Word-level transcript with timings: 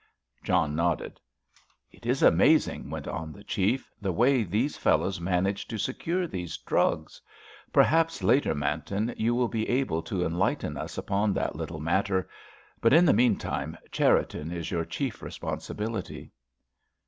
John 0.43 0.75
nodded. 0.75 1.21
"It 1.91 2.07
is 2.07 2.23
amazing," 2.23 2.89
went 2.89 3.07
on 3.07 3.31
the 3.31 3.43
chief, 3.43 3.91
"the 4.01 4.11
way 4.11 4.41
these 4.43 4.75
fellows 4.75 5.19
manage 5.21 5.67
to 5.67 5.77
secure 5.77 6.25
these 6.25 6.57
drugs. 6.57 7.21
Perhaps, 7.71 8.23
later, 8.23 8.55
Manton, 8.55 9.13
you 9.15 9.35
will 9.35 9.47
be 9.47 9.69
able 9.69 10.01
to 10.01 10.25
enlighten 10.25 10.75
us 10.75 10.97
upon 10.97 11.33
that 11.33 11.55
little 11.55 11.79
matter; 11.79 12.27
but 12.81 12.93
in 12.93 13.05
the 13.05 13.13
meantime 13.13 13.77
Cherriton 13.91 14.51
is 14.51 14.71
your 14.71 14.85
chief 14.85 15.21
responsibility." 15.21 16.31